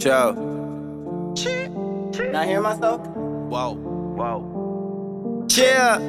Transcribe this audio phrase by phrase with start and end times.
[0.00, 0.32] Joe.
[2.32, 3.06] Not hear myself?
[3.06, 3.74] Whoa.
[4.16, 5.46] Whoa.
[5.46, 6.00] Chill.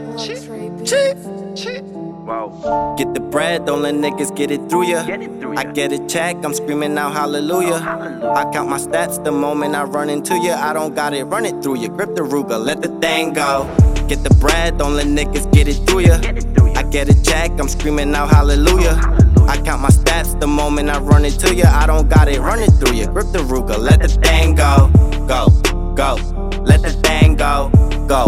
[2.24, 2.96] Whoa.
[2.98, 5.04] Get the bread, don't let niggas get it through ya.
[5.04, 7.74] Get it through I get a check, I'm screaming out hallelujah.
[7.74, 8.30] Oh, hallelujah.
[8.30, 10.56] I count my stats the moment I run into ya.
[10.56, 11.90] I don't got it, run it through ya.
[11.90, 13.68] Grip the Ruger, let the thing go.
[14.08, 16.18] Get the bread, don't let niggas get it through ya.
[16.20, 16.80] Get it through ya.
[16.80, 19.02] I get a check, I'm screaming out hallelujah.
[19.04, 19.21] Oh,
[19.52, 21.66] I count my stats the moment I run into ya.
[21.70, 23.12] I don't got it, run it through ya.
[23.12, 24.90] Grip the Ruger, let the thing go.
[25.28, 25.50] Go,
[25.94, 26.16] go,
[26.64, 27.70] let the thing go.
[28.08, 28.28] Go,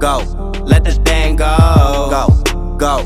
[0.00, 0.18] go,
[0.64, 2.08] let the thing go.
[2.10, 2.26] Go,
[2.76, 2.96] go,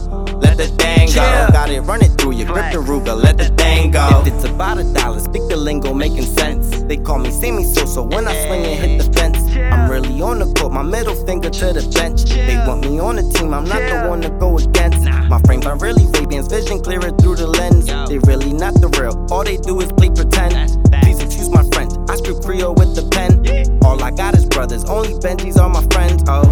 [0.41, 1.21] let the thing go.
[1.21, 1.51] Yeah.
[1.51, 2.51] Got it, run it through ya.
[2.51, 4.23] Grip the Ruger, let the thing go.
[4.25, 6.83] If it's about a dollar, speak the lingo, making sense.
[6.85, 9.91] They call me see me so, so when I swing and hit the fence, I'm
[9.91, 10.47] really on the
[10.79, 12.23] my middle finger to the bench.
[12.23, 15.03] They want me on the team, I'm not the one to go against.
[15.29, 17.87] My frames are really Ray-Bans, vision clearer through the lens.
[18.09, 20.55] They really not the real, all they do is play pretend.
[21.03, 23.43] Please excuse my French, I script Creole with the pen.
[23.83, 26.23] All I got is brothers, only Benjis are my friends.
[26.29, 26.47] Oh,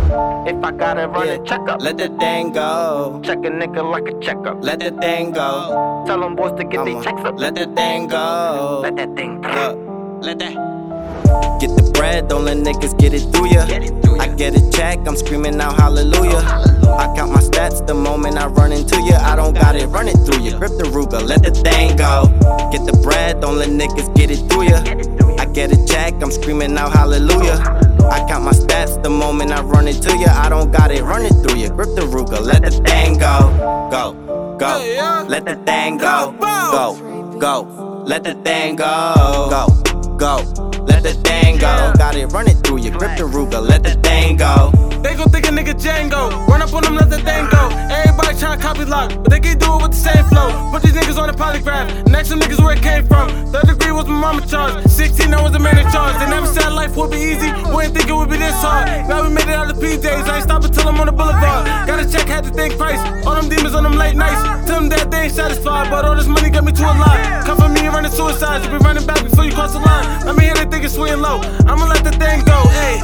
[0.44, 3.20] if I gotta run a checkup, let the thing go.
[3.22, 4.58] Check a nigga like a checkup.
[4.60, 6.02] Let the thing go.
[6.04, 7.38] Tell them boys to get their checks up.
[7.38, 8.80] Let the thing go.
[8.82, 10.18] Let that thing go.
[10.20, 10.65] Let that.
[11.60, 13.66] Get the bread, don't let niggas get it through ya.
[13.66, 14.22] Get it through ya.
[14.22, 16.42] I get a check, I'm screaming out hallelujah.
[16.84, 19.18] Oh, I count my steps the moment I run into ya.
[19.22, 20.58] I don't got it, run it through ya.
[20.58, 22.28] Grip the Ruger, let the thing go.
[22.72, 24.82] Get the bread, don't let niggas get it through ya.
[24.82, 25.42] Get it through ya.
[25.42, 27.58] I get a check, I'm screaming out hallelujah.
[28.00, 30.28] Oh, I count my steps the moment I run into ya.
[30.30, 31.68] I don't got it, run it through ya.
[31.70, 33.50] Grip the Ruger, let the thing go.
[33.90, 34.12] Go,
[34.58, 36.34] go, let the thing go.
[36.38, 39.48] Go, go, let the thing go.
[39.50, 41.92] Go, go, let the thing go.
[41.98, 42.96] Got it, run it through ya.
[42.96, 44.70] Grip the Ruger, let the thing go.
[45.02, 46.46] They gon' think a nigga Django.
[46.48, 47.68] Run up on them, let the thing go.
[47.90, 50.48] Everybody tryna copy lock, but they can't do it with the same flow.
[50.72, 53.28] Put these niggas on the polygraph, next some niggas where it came from.
[53.52, 54.84] Third degree was my mama charge.
[54.86, 56.18] 16, I was the man in charge.
[56.18, 58.88] They never said life would be easy, wouldn't think it would be this hard.
[59.08, 60.55] Now we made it out of the PJs, I ain't stopping
[60.86, 61.66] till I'm on the boulevard.
[61.86, 63.00] Gotta check, had to think price.
[63.26, 64.42] All them demons on them late nights.
[64.66, 67.44] Tell them that they ain't satisfied, but all this money got me to a lot.
[67.44, 68.64] Come for me and running suicides.
[68.64, 70.06] you be running back before you cross the line.
[70.26, 71.40] Let me hear they think it's and low.
[71.66, 72.98] I'ma let the thing go, ayy.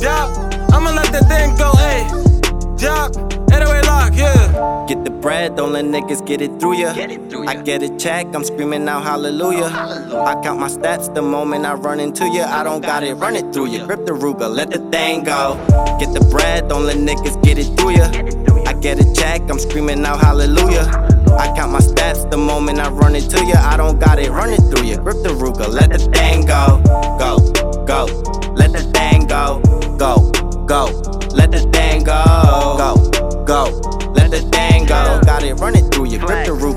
[0.00, 0.28] Yeah,
[0.74, 2.15] I'ma let that thing go, ayy.
[5.36, 6.94] Bread, don't let niggas get it through ya.
[6.94, 9.64] Get it through I get a check, I'm screaming out hallelujah.
[9.64, 10.18] Oh, hallelujah.
[10.18, 12.46] I count my steps the moment I run into ya.
[12.48, 13.86] I don't got it, run it through ya.
[13.86, 15.56] Grip the Ruger, let the thing go.
[16.00, 18.10] Get the bread, don't let niggas get it through ya.
[18.10, 18.70] Get it through ya.
[18.70, 20.86] I get a check, I'm screaming out hallelujah.
[21.28, 23.58] Oh, I count my steps the moment I run into ya.
[23.72, 24.96] I don't got it, run it through ya.
[24.96, 26.46] Grip the Ruger, let the thing.
[26.46, 26.80] Go,
[35.56, 35.64] go.
[35.64, 36.26] Got it, run it through ya.
[36.26, 36.75] Grip the Ruger,